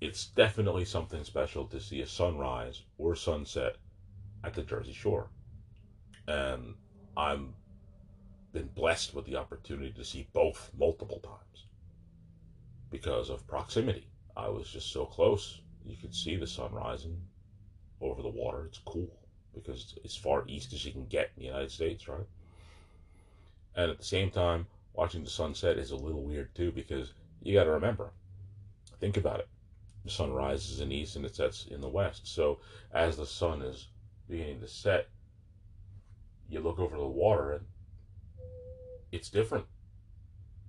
[0.00, 3.76] it's definitely something special to see a sunrise or sunset
[4.42, 5.28] at the Jersey Shore.
[6.26, 6.74] And
[7.18, 7.54] I'm
[8.54, 11.66] been blessed with the opportunity to see both multiple times
[12.94, 14.06] because of proximity.
[14.36, 15.60] I was just so close.
[15.84, 17.20] You could see the sun rising
[18.00, 18.66] over the water.
[18.66, 19.10] It's cool
[19.52, 22.28] because it's as far east as you can get in the United States, right?
[23.74, 27.52] And at the same time, watching the sunset is a little weird too because you
[27.52, 28.12] got to remember,
[29.00, 29.48] think about it.
[30.04, 32.28] The sun rises in the east and it sets in the west.
[32.32, 32.60] So
[32.92, 33.88] as the sun is
[34.30, 35.08] beginning to set,
[36.48, 37.64] you look over the water and
[39.10, 39.66] it's different.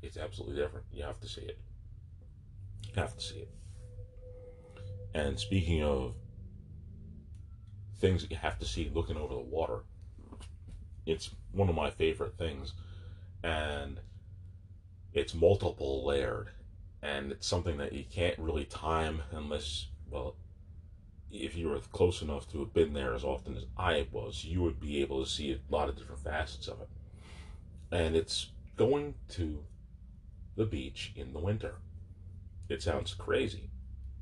[0.02, 0.88] It's absolutely different.
[0.92, 1.60] You have to see it.
[2.96, 3.50] Have to see it.
[5.14, 6.14] And speaking of
[8.00, 9.84] things that you have to see looking over the water,
[11.06, 12.74] it's one of my favorite things.
[13.44, 14.00] And
[15.14, 16.50] it's multiple layered.
[17.02, 20.36] And it's something that you can't really time unless, well,
[21.32, 24.62] if you were close enough to have been there as often as I was, you
[24.64, 26.90] would be able to see a lot of different facets of it
[27.92, 29.64] and it's going to
[30.56, 31.76] the beach in the winter.
[32.68, 33.70] It sounds crazy.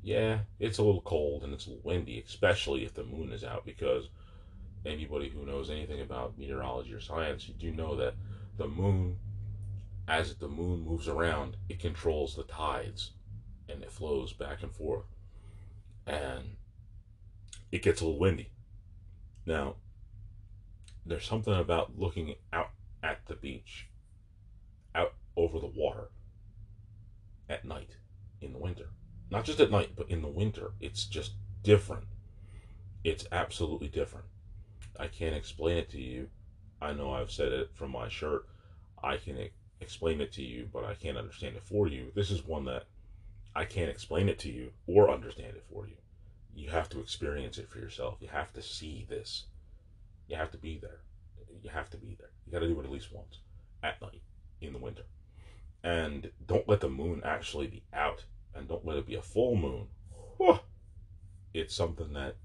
[0.02, 3.42] Yeah, it's a little cold and it's a little windy, especially if the moon is
[3.42, 4.08] out, because
[4.84, 8.14] anybody who knows anything about meteorology or science, you do know that
[8.58, 9.16] the moon,
[10.06, 13.12] as the moon moves around, it controls the tides
[13.66, 15.06] and it flows back and forth.
[16.06, 16.56] And
[17.72, 18.50] it gets a little windy.
[19.46, 19.76] Now,
[21.06, 22.72] there's something about looking out
[23.02, 23.88] at the beach,
[24.94, 26.10] out over the water
[27.48, 27.96] at night
[28.44, 28.90] in the winter.
[29.30, 30.72] Not just at night, but in the winter.
[30.80, 31.32] It's just
[31.62, 32.04] different.
[33.02, 34.26] It's absolutely different.
[34.98, 36.28] I can't explain it to you.
[36.80, 38.46] I know I've said it from my shirt
[39.04, 39.36] I can
[39.80, 42.10] explain it to you, but I can't understand it for you.
[42.14, 42.84] This is one that
[43.54, 45.96] I can't explain it to you or understand it for you.
[46.54, 48.16] You have to experience it for yourself.
[48.20, 49.44] You have to see this.
[50.26, 51.00] You have to be there.
[51.62, 52.30] You have to be there.
[52.46, 53.40] You got to do it at least once
[53.82, 54.22] at night
[54.62, 55.04] in the winter.
[55.82, 58.24] And don't let the moon actually be out
[58.54, 59.86] and don't let it be a full moon.
[60.38, 60.58] Whew.
[61.52, 62.36] It's something that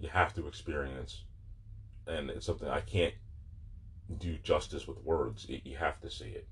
[0.00, 1.24] you have to experience.
[2.06, 3.14] And it's something I can't
[4.18, 5.46] do justice with words.
[5.48, 6.46] It, you have to see it.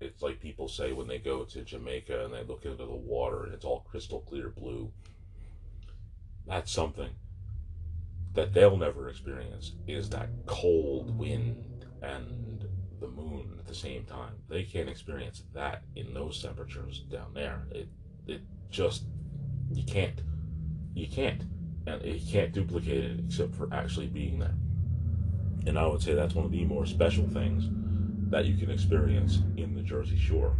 [0.00, 3.44] It's like people say when they go to Jamaica and they look into the water
[3.44, 4.92] and it's all crystal clear blue.
[6.46, 7.10] That's something
[8.34, 12.68] that they'll never experience is that cold wind and
[13.00, 14.34] the moon at the same time.
[14.48, 17.66] They can't experience that in those temperatures down there.
[17.70, 17.88] It
[18.26, 18.40] it
[18.70, 19.04] just
[19.72, 20.20] you can't.
[20.94, 21.42] You can't.
[21.86, 24.54] And you can't duplicate it except for actually being there.
[25.66, 27.68] And I would say that's one of the more special things
[28.30, 30.56] that you can experience in the Jersey Shore.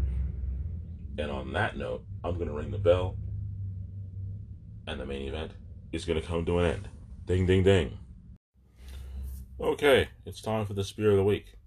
[1.18, 3.16] And on that note, I'm going to ring the bell,
[4.86, 5.53] and the main event
[5.93, 6.89] is going to come to an end.
[7.26, 7.99] Ding, ding, ding.
[9.61, 11.57] Okay, it's time for the Spear of the Week.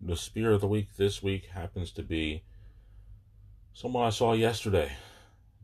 [0.00, 2.44] The Spear of the Week this week happens to be
[3.72, 4.92] someone I saw yesterday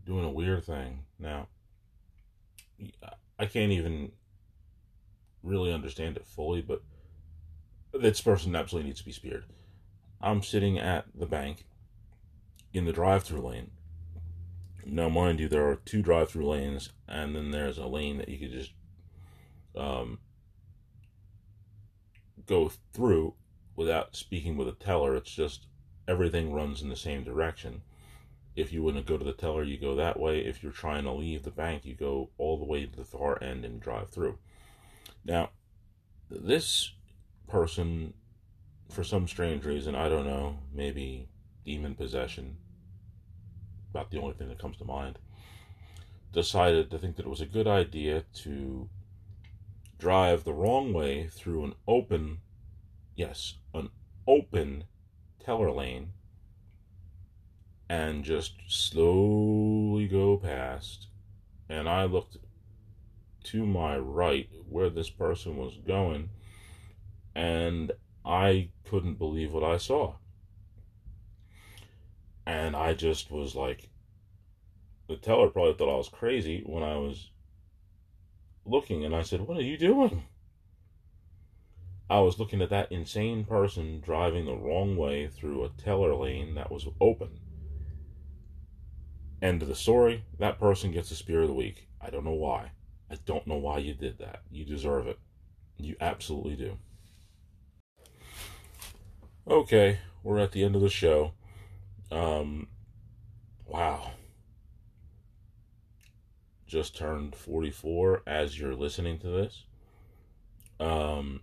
[0.04, 1.04] doing a weird thing.
[1.18, 1.48] Now,
[3.38, 4.12] I can't even
[5.42, 6.82] really understand it fully, but
[7.92, 9.44] this person absolutely needs to be speared.
[10.20, 11.64] I'm sitting at the bank
[12.72, 13.70] in the drive-through lane.
[14.84, 18.38] Now, mind you, there are two drive-through lanes, and then there's a lane that you
[18.38, 18.72] could just
[19.76, 20.18] um,
[22.46, 23.34] go through
[23.76, 25.14] without speaking with a teller.
[25.16, 25.66] It's just
[26.06, 27.82] everything runs in the same direction.
[28.56, 30.40] If you want to go to the teller, you go that way.
[30.40, 33.42] If you're trying to leave the bank, you go all the way to the far
[33.42, 34.38] end and drive through.
[35.24, 35.50] Now,
[36.30, 36.92] this
[37.48, 38.14] person,
[38.90, 41.28] for some strange reason, I don't know, maybe
[41.64, 42.58] demon possession,
[43.90, 45.18] about the only thing that comes to mind,
[46.32, 48.88] decided to think that it was a good idea to
[49.98, 52.38] drive the wrong way through an open,
[53.16, 53.90] yes, an
[54.26, 54.84] open
[55.44, 56.12] teller lane
[57.88, 61.08] and just slowly go past.
[61.68, 62.38] And I looked
[63.44, 66.30] to my right where this person was going,
[67.34, 67.92] and
[68.24, 70.14] I couldn't believe what I saw.
[72.46, 73.88] And I just was like,
[75.08, 77.30] the teller probably thought I was crazy when I was
[78.64, 80.24] looking, and I said, What are you doing?
[82.14, 86.54] I was looking at that insane person driving the wrong way through a teller lane
[86.54, 87.40] that was open.
[89.42, 90.24] End of the story.
[90.38, 91.88] That person gets the spear of the week.
[92.00, 92.70] I don't know why.
[93.10, 94.42] I don't know why you did that.
[94.48, 95.18] You deserve it.
[95.76, 96.78] You absolutely do.
[99.48, 101.32] Okay, we're at the end of the show.
[102.12, 102.68] Um,
[103.66, 104.12] wow.
[106.64, 109.64] Just turned 44 as you're listening to this.
[110.78, 111.40] Um,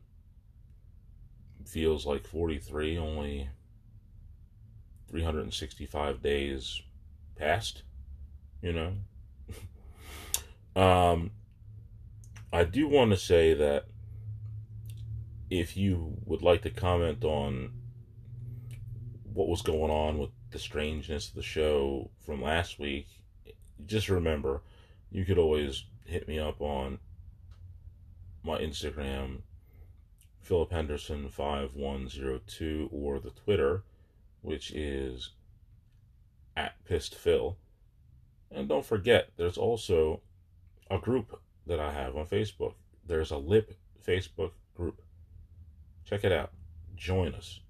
[1.67, 3.49] feels like 43, only
[5.09, 6.81] 365 days
[7.35, 7.83] past,
[8.61, 8.93] you know.
[10.81, 11.31] um,
[12.53, 13.85] I do want to say that
[15.49, 17.71] if you would like to comment on
[19.33, 23.07] what was going on with the strangeness of the show from last week,
[23.85, 24.61] just remember
[25.11, 26.99] you could always hit me up on
[28.43, 29.41] my Instagram,
[30.41, 33.83] Philip Henderson 5102, or the Twitter,
[34.41, 35.31] which is
[36.57, 37.57] at Pissed Phil.
[38.49, 40.21] And don't forget, there's also
[40.89, 42.73] a group that I have on Facebook.
[43.05, 43.73] There's a Lip
[44.05, 45.01] Facebook group.
[46.05, 46.51] Check it out.
[46.95, 47.61] Join us.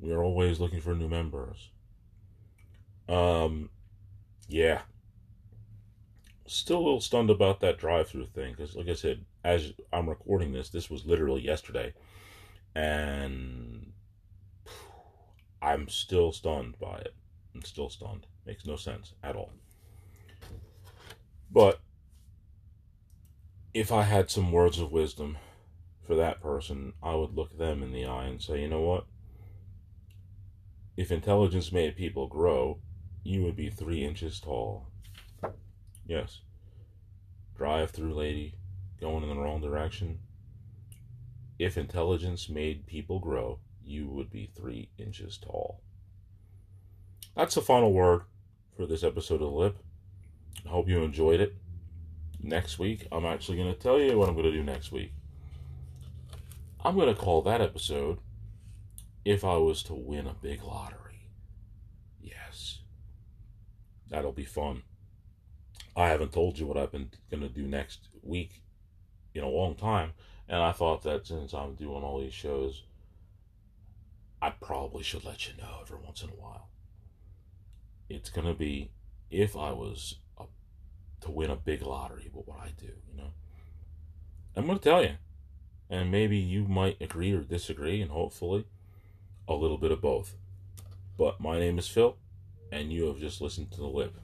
[0.00, 1.70] We are always looking for new members.
[3.08, 3.70] Um,
[4.48, 4.82] yeah.
[6.46, 10.52] Still a little stunned about that drive-through thing because, like I said, as I'm recording
[10.52, 11.94] this, this was literally yesterday,
[12.74, 13.92] and
[15.60, 17.14] I'm still stunned by it.
[17.54, 18.26] I'm still stunned.
[18.46, 19.52] Makes no sense at all.
[21.50, 21.80] But
[23.74, 25.38] if I had some words of wisdom
[26.06, 29.06] for that person, I would look them in the eye and say, you know what?
[30.96, 32.80] If intelligence made people grow,
[33.22, 34.88] you would be three inches tall.
[36.06, 36.40] Yes.
[37.56, 38.56] Drive through lady,
[39.02, 40.20] going in the wrong direction.
[41.58, 45.80] If intelligence made people grow, you would be three inches tall.
[47.36, 48.22] That's the final word
[48.76, 49.76] for this episode of Lip.
[50.64, 51.56] I hope you enjoyed it.
[52.40, 55.12] Next week, I'm actually going to tell you what I'm going to do next week.
[56.84, 58.18] I'm going to call that episode
[59.24, 61.28] if I was to win a big lottery.
[62.20, 62.78] Yes.
[64.08, 64.82] That'll be fun.
[65.96, 68.61] I haven't told you what I've been going to do next week
[69.34, 70.12] in a long time.
[70.48, 72.82] And I thought that since I'm doing all these shows,
[74.40, 76.68] I probably should let you know every once in a while.
[78.08, 78.90] It's going to be
[79.30, 80.44] if I was a,
[81.22, 83.30] to win a big lottery, what would I do, you know?
[84.54, 85.12] I'm going to tell you.
[85.88, 88.66] And maybe you might agree or disagree, and hopefully
[89.48, 90.34] a little bit of both.
[91.16, 92.16] But my name is Phil,
[92.70, 94.14] and you have just listened to The Lip.